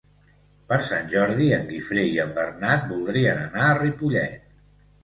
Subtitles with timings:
[0.71, 4.53] Per Sant Jordi en Guifré i en Bernat voldrien anar a Ripollet.